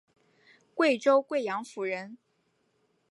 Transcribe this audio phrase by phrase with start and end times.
[0.73, 2.17] 贵州贵阳府人。